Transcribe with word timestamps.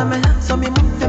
Pásame, 0.00 0.22
son 0.40 0.60
mi. 0.60 0.99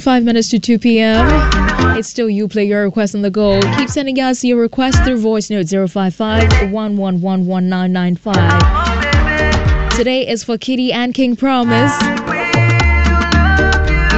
25 0.00 0.24
minutes 0.24 0.48
to 0.48 0.58
2 0.58 0.78
p.m. 0.78 1.26
It's 1.94 2.08
still 2.08 2.30
you 2.30 2.48
play 2.48 2.64
your 2.64 2.84
request 2.84 3.14
on 3.14 3.20
the 3.20 3.30
go. 3.30 3.60
Keep 3.76 3.90
sending 3.90 4.18
us 4.18 4.42
your 4.42 4.58
request 4.58 5.04
through 5.04 5.18
voice 5.18 5.50
note 5.50 5.68
055 5.68 6.48
Today 9.94 10.26
is 10.26 10.42
for 10.42 10.56
KiDi 10.56 10.94
and 10.94 11.12
King 11.12 11.36
Promise. 11.36 11.92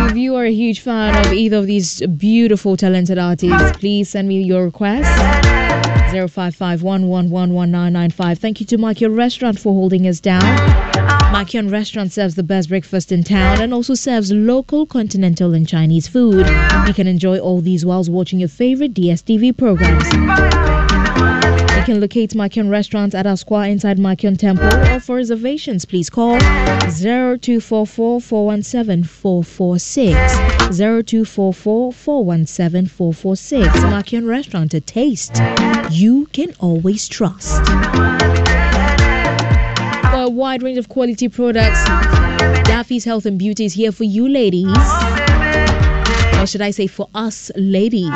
If 0.09 0.17
you 0.17 0.37
are 0.37 0.45
a 0.45 0.53
huge 0.53 0.79
fan 0.79 1.27
of 1.27 1.33
either 1.33 1.57
of 1.57 1.67
these 1.67 2.01
beautiful, 2.07 2.77
talented 2.77 3.19
artists, 3.19 3.77
please 3.79 4.09
send 4.09 4.29
me 4.29 4.41
your 4.41 4.63
request. 4.67 5.11
055 6.13 6.81
Thank 8.39 8.61
you 8.61 8.67
to 8.67 8.79
Makion 8.79 9.17
Restaurant 9.17 9.59
for 9.59 9.73
holding 9.73 10.07
us 10.07 10.21
down. 10.21 10.92
Makion 11.43 11.73
Restaurant 11.73 12.13
serves 12.13 12.37
the 12.37 12.45
best 12.45 12.69
breakfast 12.69 13.11
in 13.11 13.25
town 13.25 13.61
and 13.61 13.75
also 13.75 13.95
serves 13.95 14.31
local, 14.31 14.87
continental, 14.87 15.55
and 15.55 15.67
Chinese 15.67 16.07
food. 16.07 16.47
You 16.87 16.95
can 16.95 17.09
enjoy 17.09 17.41
all 17.41 17.61
these 17.61 17.85
whilst 17.85 18.09
watching 18.09 18.39
your 18.39 18.49
favorite 18.49 18.95
DSTV 18.95 19.59
programs. 19.59 20.05
You 21.77 21.83
can 21.83 22.01
locate 22.01 22.31
Makion 22.31 22.71
Restaurant 22.71 23.13
at 23.17 23.27
our 23.27 23.37
square 23.37 23.69
inside 23.69 23.99
Makion 23.99 24.39
Temple 24.39 24.73
or 24.95 25.01
for 25.01 25.17
reservations, 25.17 25.85
please 25.85 26.09
call 26.09 26.39
0244 26.39 28.21
417 28.21 29.03
446. 29.03 30.15
0244 30.79 31.93
417 31.93 32.87
446. 32.87 33.69
Makion 33.87 34.29
Restaurant, 34.29 34.73
a 34.75 34.81
taste 34.81 35.43
you 35.91 36.27
can 36.27 36.55
always 36.61 37.09
trust 37.09 37.61
a 40.23 40.31
wide 40.31 40.63
range 40.63 40.79
of 40.79 40.89
quality 40.89 41.29
products. 41.29 41.85
Duffy's 42.69 43.05
Health 43.05 43.27
and 43.27 43.39
Beauty 43.39 43.65
is 43.65 43.73
here 43.73 43.91
for 43.91 44.05
you, 44.05 44.29
ladies. 44.29 44.69
Or 46.39 46.47
should 46.47 46.61
I 46.61 46.71
say, 46.71 46.87
for 46.87 47.09
us, 47.15 47.51
ladies. 47.57 48.07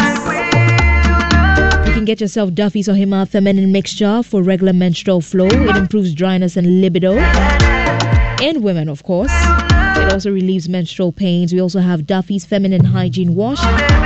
You 1.87 1.93
can 1.93 2.05
get 2.05 2.21
yourself 2.21 2.53
Duffy's 2.53 2.87
Ohima 2.87 3.29
Feminine 3.29 3.73
Mixture 3.73 4.23
for 4.23 4.41
regular 4.43 4.73
menstrual 4.73 5.21
flow. 5.21 5.47
It 5.47 5.77
improves 5.77 6.15
dryness 6.15 6.57
and 6.57 6.81
libido. 6.81 7.17
And 7.19 8.63
women, 8.63 8.89
of 8.89 9.03
course. 9.03 9.33
It 9.33 10.13
also 10.13 10.31
relieves 10.31 10.69
menstrual 10.69 11.11
pains. 11.11 11.53
We 11.53 11.61
also 11.61 11.81
have 11.81 12.07
Duffy's 12.07 12.45
Feminine 12.45 12.85
Hygiene 12.85 13.35
Wash. 13.35 13.61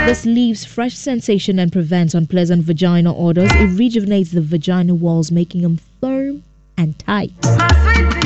This 0.06 0.24
leaves 0.24 0.64
fresh 0.64 0.94
sensation 0.94 1.58
and 1.58 1.70
prevents 1.70 2.14
unpleasant 2.14 2.62
vaginal 2.64 3.14
odors. 3.18 3.50
It 3.52 3.78
rejuvenates 3.78 4.30
the 4.30 4.40
vaginal 4.40 4.96
walls, 4.96 5.30
making 5.30 5.60
them 5.60 5.80
firm 6.00 6.44
and 6.78 6.98
tight. 6.98 7.32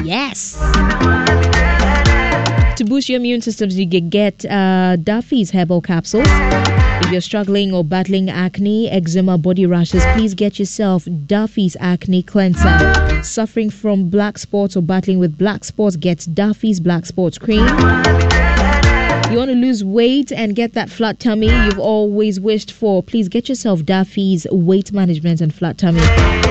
Yes. 0.04 0.54
To 2.76 2.84
boost 2.84 3.08
your 3.08 3.16
immune 3.18 3.40
systems, 3.40 3.78
you 3.78 3.88
can 3.88 4.10
get 4.10 4.44
uh, 4.44 4.96
Duffy's 5.02 5.50
herbal 5.50 5.80
capsules. 5.80 6.26
If 6.28 7.10
you're 7.10 7.20
struggling 7.20 7.72
or 7.72 7.84
battling 7.84 8.28
acne, 8.28 8.90
eczema, 8.90 9.38
body 9.38 9.64
rashes, 9.64 10.04
please 10.14 10.34
get 10.34 10.58
yourself 10.58 11.04
Duffy's 11.26 11.76
Acne 11.80 12.22
Cleanser. 12.22 13.22
Suffering 13.22 13.70
from 13.70 14.10
black 14.10 14.38
spots 14.38 14.76
or 14.76 14.82
battling 14.82 15.18
with 15.18 15.38
black 15.38 15.64
spots, 15.64 15.96
get 15.96 16.18
Duffy's 16.34 16.80
Black 16.80 17.06
Spots 17.06 17.38
Cream. 17.38 17.64
You 19.34 19.38
want 19.38 19.50
to 19.50 19.56
lose 19.56 19.82
weight 19.82 20.30
and 20.30 20.54
get 20.54 20.74
that 20.74 20.88
flat 20.88 21.18
tummy 21.18 21.48
you've 21.48 21.80
always 21.80 22.38
wished 22.38 22.70
for? 22.70 23.02
Please 23.02 23.28
get 23.28 23.48
yourself 23.48 23.84
Duffy's 23.84 24.46
Weight 24.52 24.92
Management 24.92 25.40
and 25.40 25.52
Flat 25.52 25.76
Tummy. 25.76 25.98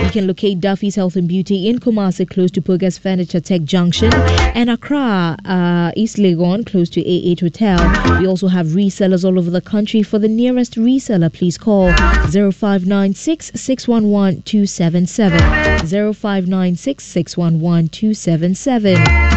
You 0.04 0.12
can 0.12 0.28
locate 0.28 0.60
Duffy's 0.60 0.94
Health 0.94 1.16
and 1.16 1.26
Beauty 1.26 1.70
in 1.70 1.80
Kumasi, 1.80 2.30
close 2.30 2.52
to 2.52 2.62
Pugas 2.62 3.00
Furniture 3.00 3.40
Tech 3.40 3.64
Junction, 3.64 4.14
and 4.14 4.70
Accra, 4.70 5.38
uh, 5.46 5.94
East 5.96 6.18
Legon, 6.18 6.66
close 6.66 6.90
to 6.90 7.02
A8 7.02 7.40
Hotel. 7.40 8.20
We 8.20 8.28
also 8.28 8.50
have 8.50 8.68
resellers 8.68 9.24
all 9.24 9.40
over 9.40 9.50
the 9.50 9.62
country. 9.62 10.04
For 10.04 10.20
the 10.20 10.28
nearest 10.28 10.74
reseller, 10.74 11.32
please 11.32 11.58
call 11.58 11.90
0596 11.94 13.52
611 13.56 14.42
277. 14.42 15.40
0596 15.88 17.02
611 17.02 17.88
277. 17.88 19.33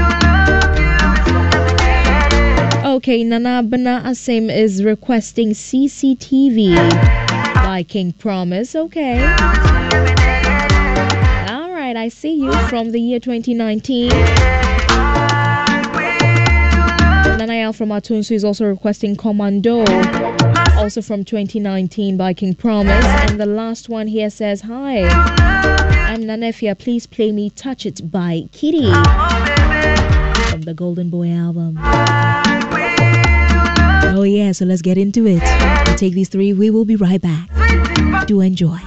Okay, 2.96 3.22
Nana 3.24 3.62
Bana 3.62 4.02
Asim 4.06 4.50
is 4.50 4.82
requesting 4.82 5.50
CCTV 5.50 6.74
by 7.56 7.82
King 7.86 8.14
Promise. 8.14 8.74
Okay. 8.74 9.20
All 9.20 9.26
right, 11.72 11.94
I 11.94 12.08
see 12.08 12.32
you 12.32 12.50
from 12.68 12.92
the 12.92 12.98
year 12.98 13.20
2019. 13.20 14.10
Nanael 17.36 17.76
from 17.76 17.90
Atunsu 17.90 18.32
is 18.32 18.46
also 18.46 18.64
requesting 18.64 19.14
Commando, 19.14 19.84
also 20.78 21.02
from 21.02 21.22
2019 21.22 22.16
by 22.16 22.32
King 22.32 22.54
Promise. 22.54 23.04
And 23.04 23.38
the 23.38 23.44
last 23.44 23.90
one 23.90 24.06
here 24.06 24.30
says, 24.30 24.62
Hi, 24.62 25.02
I'm 26.10 26.22
Nanefia. 26.22 26.78
Please 26.78 27.06
play 27.06 27.30
me 27.30 27.50
Touch 27.50 27.84
It 27.84 28.10
by 28.10 28.44
KiDi 28.52 28.90
from 30.50 30.62
the 30.62 30.72
Golden 30.72 31.10
Boy 31.10 31.30
album. 31.30 31.76
Oh, 34.18 34.22
yeah, 34.22 34.52
so 34.52 34.64
let's 34.64 34.80
get 34.80 34.96
into 34.96 35.26
it. 35.26 35.42
We'll 35.86 35.98
take 35.98 36.14
these 36.14 36.30
three. 36.30 36.54
We 36.54 36.70
will 36.70 36.86
be 36.86 36.96
right 36.96 37.20
back. 37.20 37.50
Do 38.26 38.40
enjoy. 38.40 38.78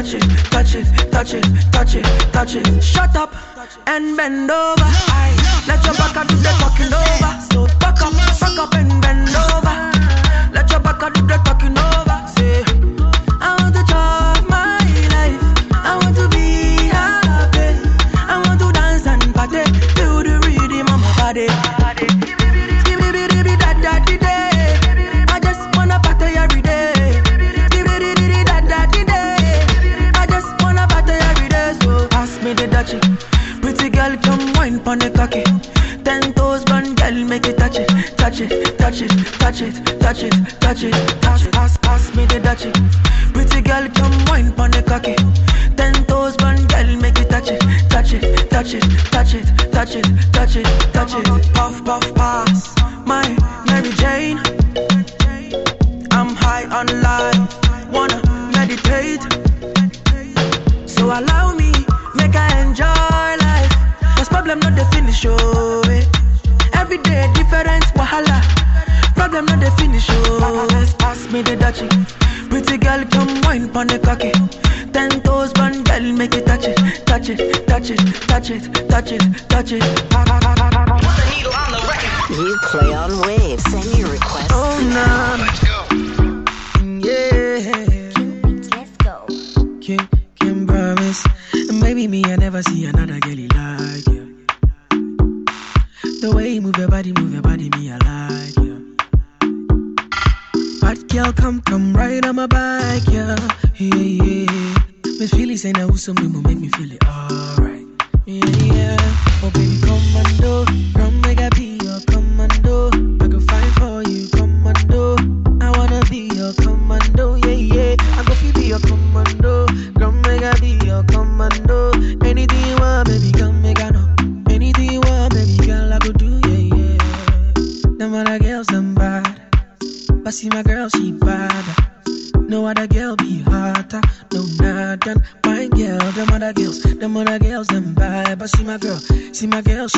touch 0.00 0.14
it, 0.14 0.50
touch 0.50 0.74
it, 0.74 1.10
touch 1.10 1.34
it, 1.34 1.79
touch 2.40 2.56
it. 2.56 2.82
Shut 2.82 3.14
up 3.16 3.34
and 3.86 4.16
bend 4.16 4.50
over. 4.50 4.84
Let 5.66 5.84
your 5.84 5.94
back 5.94 6.26
do 6.28 6.36
the 6.36 6.52
talking 6.58 6.92
over. 6.92 7.19
Pon 34.90 34.98
the 34.98 35.10
cocky. 35.10 35.44
Ten 36.02 36.34
toes, 36.34 36.64
one 36.66 36.94
girl, 36.96 37.14
make 37.24 37.46
it 37.46 37.58
touch 37.58 37.76
it, 37.76 37.88
touch 38.18 38.40
it, 38.40 38.76
touch 38.76 39.00
it, 39.02 39.10
touch 39.38 39.62
it, 39.62 39.74
touch 40.00 40.22
it, 40.24 40.34
touch 40.60 40.82
it. 40.82 40.94
Pass, 41.22 41.46
pass, 41.48 41.76
pass 41.78 42.14
me 42.16 42.26
the 42.26 42.40
dutchie. 42.46 42.72
Pretty 43.32 43.60
girl, 43.60 43.86
come 43.94 44.16
wine 44.26 44.52
pon 44.52 44.72
the 44.72 44.82
cocky. 44.82 45.14
Ten 45.76 45.94
toes, 46.06 46.34
one 46.40 46.66
girl, 46.66 46.96
make 46.96 47.18
it 47.20 47.30
touch 47.30 47.50
it, 47.50 47.60
touch 47.88 48.12
it, 48.14 48.50
touch 48.50 48.74
it, 48.74 48.82
touch 49.12 49.34
it, 49.34 49.46
touch 49.70 49.94
it, 49.94 50.06
touch 50.32 50.56
it, 50.56 50.66
touch 50.92 51.14
it. 51.14 51.54
Puff, 51.54 51.84
puff, 51.84 52.14
pass. 52.14 52.19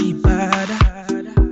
She 0.02 0.12
bad. 0.14 0.68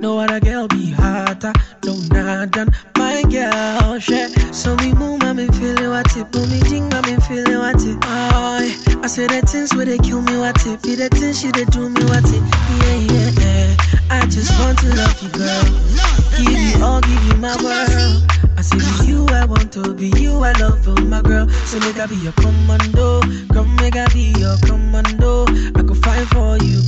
No 0.01 0.19
other 0.19 0.39
girl 0.39 0.67
be 0.67 0.91
hotter, 0.91 1.53
no 1.85 1.93
nothing. 2.11 2.73
My 2.97 3.23
girl, 3.23 3.99
shit. 3.99 4.31
So 4.53 4.75
we 4.75 4.93
move, 4.93 5.21
I'm 5.23 5.37
feeling 5.53 5.89
what 5.89 6.15
it. 6.17 6.31
Put 6.31 6.49
me 6.49 6.59
ding, 6.69 6.93
I'm 6.93 7.21
feeling 7.21 7.59
what 7.59 7.81
it. 7.81 7.97
Oh, 8.03 8.59
yeah. 8.59 9.03
I 9.03 9.07
say 9.07 9.27
the 9.27 9.41
things 9.45 9.73
where 9.73 9.85
they 9.85 9.97
kill 9.99 10.21
me, 10.21 10.37
what 10.37 10.65
it. 10.65 10.81
Be 10.83 10.95
the 10.95 11.07
things 11.09 11.39
she 11.39 11.51
they 11.51 11.65
do 11.65 11.89
me, 11.89 12.03
what 12.05 12.25
it. 12.25 12.43
Yeah, 12.81 12.97
yeah, 13.13 13.29
yeah. 13.39 13.75
I 14.09 14.25
just 14.25 14.51
want 14.59 14.79
to 14.79 14.87
love 14.95 15.21
you, 15.21 15.29
girl. 15.29 15.63
Give 16.37 16.51
you 16.51 16.83
all, 16.83 17.01
give 17.01 17.23
you 17.25 17.35
my 17.35 17.55
world. 17.63 18.31
I 18.57 18.61
say 18.63 18.77
with 18.77 19.07
you, 19.07 19.25
I 19.29 19.45
want 19.45 19.71
to 19.73 19.93
be 19.93 20.09
you, 20.17 20.43
I 20.43 20.51
love 20.59 20.85
you, 20.85 20.95
my 21.05 21.21
girl. 21.21 21.47
So 21.65 21.79
make 21.79 21.97
I 21.99 22.05
be 22.05 22.15
your 22.15 22.33
commando. 22.33 23.21
Come 23.53 23.75
make 23.77 23.95
I 23.95 24.07
be 24.13 24.33
your 24.37 24.57
commando. 24.65 25.45
I 25.75 25.81
go 25.81 25.93
fight 25.95 26.27
for 26.27 26.57
you, 26.57 26.83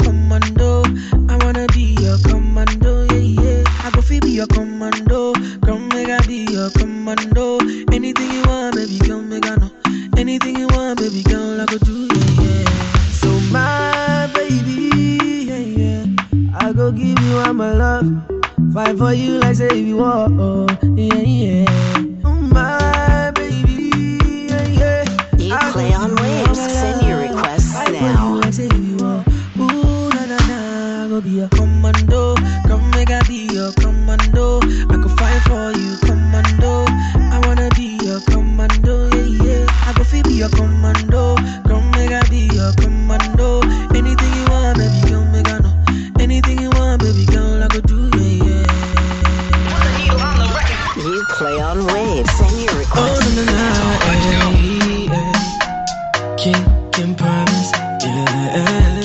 King, 56.93 57.05
King 57.05 57.15
promise, 57.15 57.71
yeah. 58.03 59.01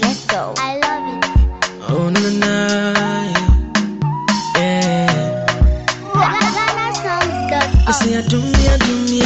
Let's 0.00 0.24
go. 0.26 0.54
I 0.56 0.78
love 0.78 1.04
it. 1.12 1.90
Oh, 1.90 2.08
na 2.08 2.20
na 2.20 2.30
na, 2.40 2.54
yeah. 4.54 5.04
yeah. 5.04 5.46
Sounds 6.94 7.36
good. 7.50 7.88
I 7.88 7.92
say, 7.92 8.16
I 8.16 8.22
do 8.28 8.40
me, 8.40 8.68
I 8.68 8.76
do 8.78 8.94
me, 9.10 9.20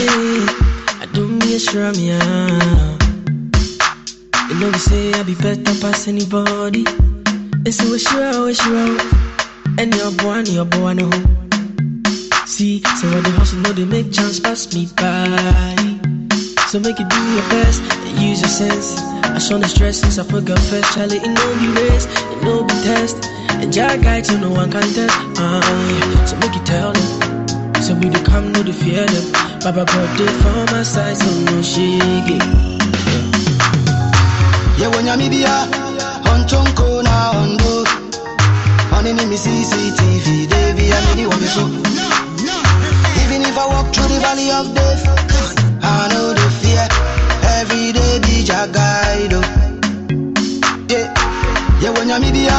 I 1.00 1.06
do 1.12 1.28
me 1.28 1.54
a 1.54 1.58
shrum, 1.58 1.94
yeah. 1.98 2.98
You 4.48 4.54
know, 4.58 4.70
we 4.70 4.78
say 4.78 5.12
I 5.12 5.22
be 5.22 5.34
better 5.36 5.62
past 5.80 6.08
anybody. 6.08 6.84
And 6.86 7.72
so, 7.72 7.90
wish 7.90 8.10
you 8.10 8.20
out, 8.20 8.44
wish 8.44 8.64
you 8.66 8.76
out. 8.76 9.00
And 9.78 9.94
your 9.94 10.10
boy, 10.12 10.38
and 10.42 10.48
your 10.48 10.64
boy, 10.64 10.94
no. 10.94 11.10
See, 12.46 12.82
so 12.98 13.08
when 13.10 13.22
the 13.22 13.30
hustle 13.38 13.60
know 13.60 13.72
they 13.72 13.84
make 13.84 14.12
chance 14.12 14.40
pass 14.40 14.74
me 14.74 14.88
by. 14.96 15.89
So 16.70 16.78
make 16.78 17.00
you 17.00 17.04
do 17.08 17.20
your 17.34 17.42
best 17.50 17.82
and 17.82 18.22
use 18.22 18.40
your 18.40 18.48
sense. 18.48 18.96
I 19.24 19.38
show 19.38 19.58
the 19.58 19.66
stress 19.66 19.98
since 19.98 20.18
I 20.18 20.22
forgot 20.22 20.60
first. 20.70 20.94
Charlie, 20.94 21.16
it 21.16 21.26
no 21.26 21.46
be 21.58 21.66
race, 21.82 22.06
it 22.06 22.44
no 22.44 22.62
be 22.62 22.74
test. 22.86 23.16
And 23.58 23.72
Jack 23.72 24.02
guy 24.02 24.20
to 24.20 24.38
no 24.38 24.50
one 24.50 24.70
can 24.70 24.82
test. 24.94 25.10
Uh, 25.34 25.58
yeah. 25.90 26.24
So 26.26 26.36
make 26.36 26.54
you 26.54 26.62
tell 26.62 26.92
them. 26.92 27.82
So 27.82 27.94
we 27.94 28.08
they 28.08 28.22
come, 28.22 28.52
no 28.52 28.62
they 28.62 28.70
fear 28.70 29.04
them. 29.04 29.32
Baba 29.66 29.84
birthday 29.84 30.30
for 30.42 30.62
my 30.70 30.84
side, 30.84 31.16
so 31.16 31.26
no 31.50 31.58
shiggy. 31.58 32.38
yewonyamibia 34.78 35.66
onchonko 36.34 37.02
na 37.02 37.30
ondo 37.30 37.86
onini 38.98 39.26
mi 39.26 39.38
cctv 39.38 40.46
devi 40.48 40.92
amini 40.92 41.26
wami 41.26 41.48
so 41.48 41.60
even 43.22 43.42
if 43.42 43.58
i 43.58 43.66
walk 43.66 43.92
through 43.92 44.08
the 44.08 44.20
valley 44.20 44.50
of 44.50 44.72
death 44.74 45.04
i 45.82 46.08
know 46.12 46.39
DJ 48.50 48.72
guide. 48.72 49.32
oh. 49.32 49.46
Yeah, 50.88 51.06
yeah, 51.80 51.90
when 51.94 52.08
you're 52.08 52.18
media, 52.18 52.50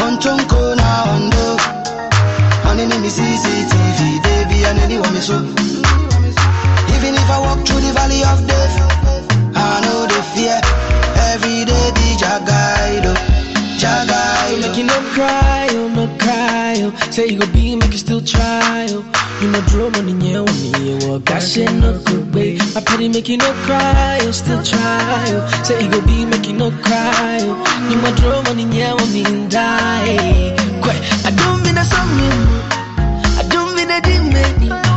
on 0.00 0.16
chonko 0.18 0.74
na 0.76 1.12
ondo. 1.12 1.46
On 2.68 2.80
any 2.80 3.08
CCTV, 3.08 4.22
baby, 4.22 4.64
and 4.64 4.78
anyone 4.78 5.12
me 5.12 5.20
so. 5.20 5.36
Even 6.94 7.12
if 7.20 7.28
I 7.30 7.38
walk 7.40 7.66
through 7.66 7.80
the 7.80 7.92
valley 7.92 8.22
of 8.24 8.46
death, 8.46 8.74
I 9.54 9.80
know 9.84 10.06
the 10.08 10.22
fear. 10.32 10.58
Every 11.32 11.64
day, 11.66 11.90
DJ 11.96 12.24
guide, 12.46 13.04
oh, 13.04 13.29
you 14.80 14.86
no 14.86 14.98
cry, 15.12 15.66
oh, 15.72 15.88
no 15.94 16.06
cry, 16.18 16.74
oh. 16.80 17.10
Say 17.10 17.28
you 17.28 17.38
go 17.38 17.46
be, 17.52 17.76
make 17.76 17.92
you 17.92 17.98
still 17.98 18.22
try, 18.22 18.86
oh. 18.88 19.04
You 19.40 19.48
no 19.50 19.60
draw 19.62 19.90
money, 19.90 20.12
yeah, 20.26 20.40
when 20.40 20.56
me, 20.72 20.98
oh. 21.04 21.18
Got 21.18 21.42
shit, 21.42 21.70
no 21.74 21.98
good 22.04 22.34
way. 22.34 22.58
I 22.76 22.80
pity 22.80 23.08
make 23.08 23.28
you 23.28 23.36
no 23.36 23.52
cry, 23.66 24.18
oh, 24.22 24.30
still 24.30 24.62
try, 24.62 25.24
oh. 25.36 25.62
Say 25.64 25.84
you 25.84 25.90
go 25.90 26.00
be, 26.06 26.24
make 26.24 26.46
you 26.46 26.54
no 26.54 26.70
cry, 26.70 27.38
oh. 27.42 27.88
You 27.90 27.96
no 28.00 28.10
draw 28.16 28.42
money, 28.42 28.64
yeah, 28.76 28.94
when 28.94 29.12
me 29.12 29.22
die. 29.48 30.56
Quite, 30.82 31.02
I 31.26 31.30
don't 31.36 31.62
mean 31.62 31.76
a 31.76 31.84
song, 31.84 32.08
I 33.38 33.44
don't 33.50 33.74
mean 33.76 33.90
a 33.90 34.00
dimmy. 34.00 34.89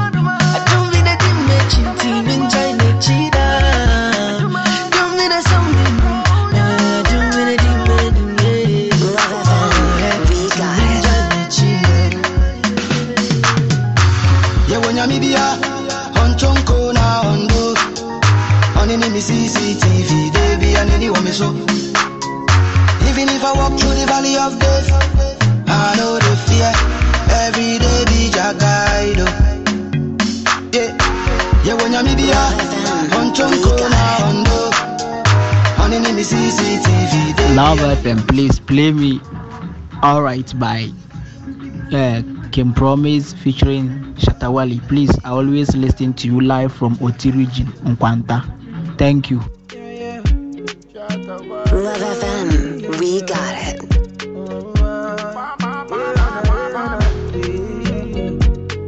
When 15.04 15.12
on 15.12 16.32
chonko 16.40 16.94
na 16.94 17.28
ondo. 17.28 17.76
On 18.80 18.90
any 18.90 19.10
me 19.10 19.20
CCTV, 19.20 20.32
baby, 20.32 20.76
and 20.78 20.90
anyone 20.92 21.26
me 21.26 21.32
so. 21.32 21.52
Even 23.12 23.28
if 23.28 23.44
I 23.44 23.52
walk 23.54 23.78
through 23.78 23.96
the 24.00 24.06
valley 24.08 24.38
of 24.38 24.58
death, 24.60 24.88
I 25.68 25.96
know 25.98 26.16
the 26.24 26.36
fear. 26.48 26.72
Every 27.44 27.80
day 27.84 28.06
be 28.08 28.32
guide. 28.32 29.20
oh. 29.20 29.28
Yeah, 30.72 30.96
yeah, 31.66 31.76
when 31.76 31.92
you're 31.92 32.00
on 33.20 33.36
chonko 33.36 33.76
na 33.92 34.04
ondo. 34.24 35.84
On 35.84 35.92
any 35.92 36.14
me 36.14 36.24
CCTV, 36.24 37.36
baby. 37.36 37.56
Love 37.56 37.80
FM, 37.80 38.26
please 38.26 38.58
play 38.58 38.94
me 38.94 39.20
Alright 40.02 40.58
by 40.58 40.92
uh, 41.94 42.22
King 42.52 42.74
Promise 42.74 43.34
featuring 43.34 44.14
Shatta 44.16 44.52
Wale. 44.52 44.80
Please, 44.88 45.12
I 45.24 45.30
always 45.30 45.76
listen 45.76 46.14
to 46.16 46.28
you 46.28 46.40
live 46.42 46.74
from 46.74 46.98
Oti 47.02 47.32
region, 47.32 47.68
Nkwanta. 47.86 48.44
Thank 48.98 49.30
you. 49.30 49.40
Love 51.74 52.02
FM, 52.02 53.00
we 53.00 53.22
got 53.22 53.56
it. 53.58 53.80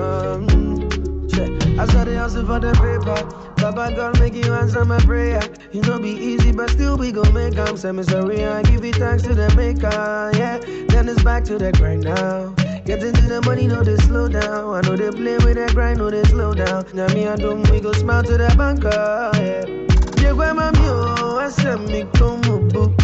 Um, 0.01 0.89
check. 1.29 1.51
I 1.79 1.87
saw 1.87 2.05
the 2.05 2.17
hustle 2.19 2.47
for 2.47 2.61
the 2.61 2.73
paper. 2.73 3.36
Baba 3.77 3.95
God 3.95 4.21
make 4.21 4.33
you 4.33 4.55
answer 4.55 4.87
my 4.87 4.99
prayer. 5.01 5.43
You 5.71 5.83
know 5.83 5.99
be 5.99 6.09
easy, 6.09 6.51
but 6.51 6.71
still 6.71 6.97
we 6.97 7.13
gon' 7.13 7.35
make 7.35 7.59
am. 7.59 7.77
Say 7.77 7.93
me 7.93 8.05
sorry, 8.05 8.43
I 8.43 8.63
give 8.63 8.83
it 8.87 8.95
thanks 8.97 9.23
to 9.25 9.35
the 9.35 9.55
maker. 9.55 10.31
Yeah, 10.35 10.57
then 10.89 11.11
it's 11.11 11.23
back 11.23 11.45
to 11.45 11.59
the 11.59 11.73
grind 11.73 12.05
now. 12.05 12.55
Getting 12.87 13.13
to 13.13 13.21
the 13.21 13.43
money, 13.45 13.67
no 13.67 13.85
they 13.85 13.97
slow 13.99 14.29
down. 14.29 14.77
I 14.77 14.81
know 14.81 14.97
they 14.97 15.11
play 15.11 15.37
with 15.45 15.57
that 15.57 15.75
grind, 15.75 15.99
no 15.99 16.09
they 16.09 16.25
slow 16.25 16.55
down. 16.55 16.87
Now 16.95 17.07
me 17.09 17.25
and 17.25 17.39
them, 17.39 17.63
we 17.65 17.81
go 17.81 17.93
smile 17.93 18.23
to 18.23 18.39
the 18.39 18.49
banker. 18.57 19.31
Yeah. 19.35 20.23
Yeah, 20.23 20.33
where 20.33 20.55
my 20.55 20.71
mule, 20.71 21.37
I 21.37 21.51
said 21.51 21.81
me 21.81 22.07
come 22.15 22.41
boo. 22.71 22.95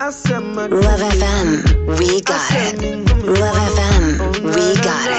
I 0.00 0.10
said 0.10 0.40
my 0.40 0.66
Love 0.66 0.98
FM, 0.98 1.96
we 1.96 2.20
got 2.22 2.50
it. 2.50 2.82
Love 3.24 3.54
FM, 3.54 4.18
oh, 4.20 4.40
we 4.42 4.82
got 4.82 5.10
it. 5.10 5.18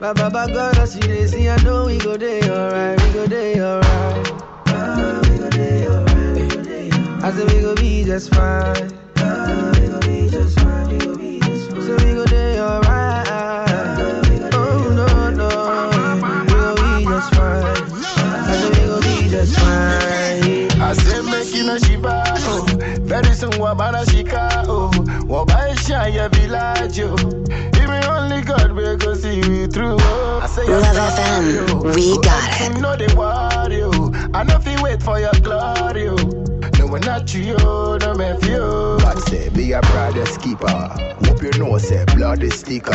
Ah, 0.00 0.12
Baba 0.12 0.30
ba 0.30 0.46
God, 0.52 0.94
you 0.94 1.00
dey 1.02 1.26
see, 1.26 1.48
I 1.48 1.56
know 1.62 1.86
we 1.86 1.98
go 1.98 2.16
day 2.16 2.40
alright, 2.48 3.00
we 3.02 3.12
go 3.12 3.26
day 3.26 3.60
alright. 3.60 4.26
We 5.28 5.38
go 5.38 5.50
day 5.50 5.86
alright. 5.88 7.24
I 7.24 7.30
said 7.32 7.50
we 7.52 7.60
go 7.62 7.74
be 7.74 8.04
just 8.04 8.34
fine. 8.34 8.90
We 9.16 9.88
go 9.88 10.00
be 10.00 10.28
just 10.28 10.58
fine, 10.60 10.88
we 10.88 10.98
go 10.98 11.16
be 11.16 11.40
just 11.40 11.70
fine. 11.70 11.82
So 11.82 11.94
we 12.04 12.12
go 12.14 12.24
day 12.26 12.60
alright. 12.60 13.68
Oh 14.52 14.92
no 14.98 15.30
no, 15.30 15.48
we 16.44 16.54
go 16.54 16.74
be 16.76 17.04
just 17.06 17.34
fine. 17.34 17.64
I 17.64 18.56
said 18.60 18.70
we 18.76 18.84
go 18.86 19.00
be 19.00 19.28
just 19.30 19.54
fine. 19.58 20.82
I 20.82 20.92
say 20.92 21.22
make 21.22 21.54
you 21.54 21.64
no 21.64 21.78
shiba 21.78 22.22
oh. 22.26 22.66
Very 23.00 23.32
soon 23.34 23.52
wabana 23.52 24.04
shika 24.04 24.64
oh. 24.68 24.90
Wabaisha 25.26 26.08
ya 26.14 26.28
village 26.28 27.00
oh. 27.00 27.16
Go 29.04 29.14
see 29.14 29.36
you 29.36 29.66
through. 29.66 29.98
I 29.98 30.46
say 30.46 30.64
Love 30.64 30.84
FM, 30.96 31.94
we 31.94 32.18
got 32.22 32.60
You 32.60 32.66
it. 32.76 32.80
know 32.80 32.96
they 32.96 33.12
worry 33.14 33.82
oh. 33.82 34.12
I 34.34 34.42
know 34.44 34.56
if 34.56 34.66
you 34.66 34.82
wait 34.82 35.02
for 35.02 35.20
your 35.20 35.32
glory. 35.42 36.08
No 36.78 36.86
one 36.86 37.00
not 37.02 37.32
you 37.34 37.56
no 37.56 38.14
me 38.14 38.32
few. 38.40 38.58
God 38.58 39.18
say 39.28 39.48
be 39.50 39.72
a 39.72 39.80
brother's 39.82 40.36
keeper. 40.38 40.66
Hope 41.24 41.42
you 41.42 41.50
know 41.58 41.76
say 41.78 42.04
blood 42.14 42.42
is 42.42 42.54
sticker. 42.60 42.92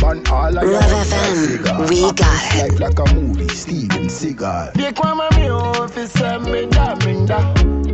Burn 0.00 0.26
all 0.28 0.56
of 0.56 0.64
your 0.64 0.72
Love 0.72 1.06
FM, 1.06 1.88
we 1.90 2.04
Act 2.08 2.18
got 2.18 2.54
it. 2.56 2.72
Life 2.72 2.80
like 2.80 2.98
a 3.10 3.14
movie, 3.14 3.48
Steven 3.48 4.06
Seagal. 4.08 4.74
Be 4.74 4.92
kwa 4.92 5.14
mami 5.14 5.48
oh, 5.50 5.86
fi 5.88 6.06
se 6.06 6.38
me 6.38 6.66
da 6.66 6.96
minda. 7.04 7.38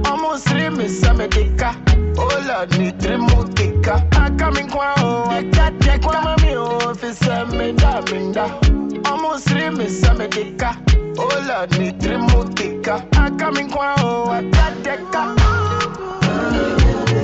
Almost 0.09 0.49
three 0.49 0.71
me 0.71 0.89
se 0.89 1.13
me 1.13 1.27
dika. 1.29 1.75
Oh 2.17 2.45
Lord, 2.49 2.79
me 2.79 2.91
three 2.93 3.17
mo 3.17 3.45
kika. 3.57 4.07
I 4.17 4.31
come 4.37 4.57
in 4.57 4.69
kwa 4.71 4.95
oh, 4.99 5.18
minda. 8.11 8.49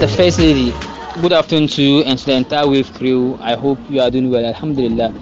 The 0.00 0.08
First 0.16 0.38
Lady, 0.38 0.74
good 1.22 1.32
afternoon 1.32 1.68
to 1.68 1.82
you 1.82 2.02
and 2.04 2.18
to 2.18 2.26
the 2.26 2.32
entire 2.32 2.68
Wave 2.68 2.92
crew. 2.94 3.38
I 3.40 3.54
hope 3.54 3.78
you 3.88 4.00
are 4.00 4.10
doing 4.10 4.30
well. 4.30 4.44
Alhamdulillah. 4.44 5.12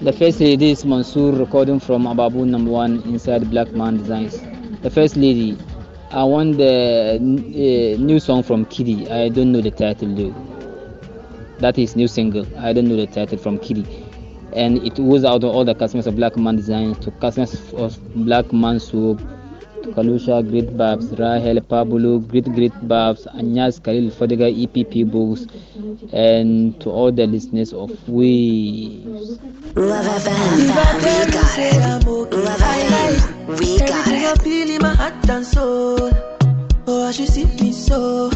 The 0.00 0.12
First 0.12 0.40
Lady 0.40 0.70
is 0.70 0.84
Mansoor 0.84 1.32
recording 1.32 1.80
from 1.80 2.04
Ababu 2.04 2.46
number 2.46 2.70
one 2.70 3.02
inside 3.02 3.50
Black 3.50 3.72
Man 3.72 3.98
Designs. 3.98 4.40
The 4.82 4.90
First 4.90 5.16
Lady, 5.16 5.58
I 6.10 6.24
want 6.24 6.56
the 6.56 7.16
uh, 7.16 8.00
new 8.00 8.20
song 8.20 8.42
from 8.42 8.64
KiDi. 8.66 9.10
I 9.10 9.28
don't 9.28 9.52
know 9.52 9.60
the 9.60 9.70
title 9.72 10.14
though. 10.14 10.34
That 11.58 11.76
is 11.78 11.96
new 11.96 12.06
single. 12.08 12.46
I 12.58 12.72
don't 12.72 12.86
know 12.88 12.96
the 12.96 13.08
title 13.08 13.36
from 13.38 13.58
KiDi. 13.58 14.07
And 14.54 14.78
it 14.86 14.94
goes 14.96 15.24
out 15.24 15.40
to 15.42 15.46
all 15.48 15.64
the 15.64 15.74
customers 15.74 16.06
of 16.06 16.16
Black 16.16 16.36
Man 16.36 16.56
Designs, 16.56 16.98
to 17.00 17.10
customers 17.12 17.72
of 17.74 17.98
Black 18.14 18.52
Man 18.52 18.80
Soap, 18.80 19.18
to 19.82 19.90
Kalusha, 19.92 20.48
Great 20.48 20.76
Babs, 20.76 21.10
Rahel, 21.18 21.60
Pablo, 21.60 22.18
Great 22.18 22.44
Great 22.54 22.72
Babs, 22.88 23.26
Anyas, 23.34 23.82
Khalil, 23.82 24.10
Fodiga, 24.10 24.44
EPP 24.50 25.10
Books, 25.10 25.46
and 26.12 26.80
to 26.80 26.90
all 26.90 27.12
the 27.12 27.26
listeners 27.26 27.72
of 27.72 27.90
Waves. 28.08 29.38
Love 29.76 30.06
FM, 30.06 30.56
we 30.58 30.66
got 31.32 31.58
it. 31.58 32.32
Love 32.32 32.60
FM, 32.60 33.58
we 33.60 33.78
got 33.78 34.08
Everything 34.08 34.24
I 34.24 34.32
it. 34.32 34.42
feel 34.42 34.70
in 34.70 34.82
my 34.82 34.94
heart 34.94 35.28
and 35.30 35.46
soul. 35.46 36.10
Oh, 36.86 37.08
as 37.08 37.20
you 37.20 37.26
see 37.26 37.44
me 37.44 37.72
so. 37.72 38.30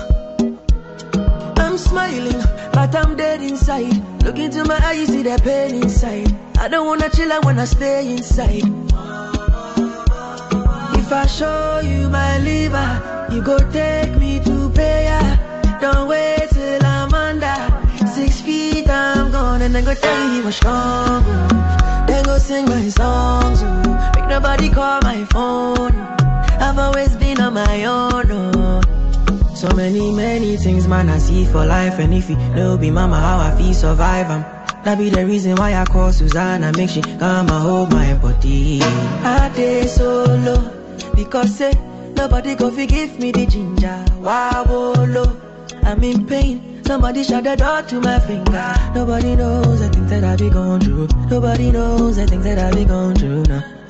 I'm 1.57 1.79
smiling, 1.79 2.41
but 2.83 2.97
I'm 2.97 3.15
dead 3.15 3.41
inside. 3.43 3.95
Look 4.25 4.39
into 4.39 4.65
my 4.65 4.79
eyes, 4.85 5.07
see 5.07 5.23
the 5.23 5.41
pain 5.45 5.83
inside. 5.83 6.35
I 6.59 6.67
don't 6.67 6.85
wanna 6.85 7.09
chill, 7.11 7.33
I 7.33 7.39
wanna 7.39 7.65
stay 7.65 8.11
inside. 8.17 8.67
If 11.01 11.13
I 11.13 11.27
show 11.27 11.81
you 11.85 12.09
my 12.09 12.39
liver, 12.39 12.91
you 13.33 13.41
go 13.41 13.59
take 13.71 14.17
me 14.17 14.41
to 14.41 14.69
prayer. 14.71 15.23
Don't 15.81 16.09
wait 16.09 16.49
till 16.51 16.85
I'm 16.85 17.15
under 17.15 17.59
six 18.17 18.41
feet, 18.41 18.89
I'm 18.89 19.31
gone, 19.31 19.63
and 19.63 19.73
then 19.75 19.85
go 19.85 19.95
tell 19.95 20.35
you 20.35 20.43
what's 20.43 20.57
strong. 20.57 21.23
oh. 21.25 22.05
Then 22.09 22.25
go 22.25 22.39
sing 22.39 22.65
my 22.67 22.89
songs, 22.89 23.61
oh. 23.63 24.13
make 24.17 24.29
nobody 24.29 24.69
call 24.69 25.01
my 25.03 25.25
phone. 25.27 25.95
I've 26.67 26.79
always 26.79 27.15
been 27.15 27.41
on 27.41 27.55
my 27.55 27.85
own. 27.85 28.27
Oh. 28.33 28.62
Oh. 29.65 29.69
So 29.69 29.77
many, 29.77 30.11
many 30.11 30.57
things, 30.57 30.89
man, 30.89 31.09
I 31.09 31.19
see 31.19 31.45
for 31.45 31.65
life. 31.65 31.99
And 31.99 32.13
if 32.13 32.29
you 32.29 32.37
know 32.37 32.77
be 32.77 32.91
mama, 32.91 33.21
how 33.21 33.39
I 33.39 33.57
feel 33.57 33.73
survive, 33.75 34.31
um, 34.31 34.43
that 34.85 34.99
be 34.99 35.09
the 35.09 35.25
reason 35.25 35.55
why 35.57 35.75
I 35.75 35.85
call 35.85 36.13
Susanna, 36.13 36.73
make 36.77 36.91
she 36.91 37.01
come 37.03 37.49
and 37.49 37.51
hold 37.51 37.93
my 37.93 38.15
body. 38.15 38.81
I 38.83 39.51
day 39.55 39.87
solo, 39.87 40.59
because 41.15 41.55
say, 41.57 41.73
nobody 42.17 42.57
go 42.57 42.71
forgive 42.71 43.19
me 43.21 43.31
the 43.31 43.47
ginger. 43.47 44.05
Wow, 44.19 44.65
low, 45.09 45.41
I'm 45.83 46.03
in 46.03 46.27
pain. 46.27 46.85
Somebody 46.85 47.23
shut 47.23 47.45
the 47.45 47.55
door 47.55 47.83
to 47.83 48.01
my 48.01 48.19
finger. 48.19 48.75
Nobody 48.95 49.37
knows 49.37 49.79
the 49.79 49.89
things 49.91 50.11
that 50.11 50.25
I 50.25 50.37
be 50.37 50.51
going 50.51 50.81
through. 50.81 51.09
Nobody 51.31 51.71
knows 51.71 52.17
the 52.17 52.27
things 52.27 52.45
that 52.45 52.59
I 52.59 52.75
be 52.75 52.85
going 52.85 53.15
through 53.15 53.45
now. 53.45 53.82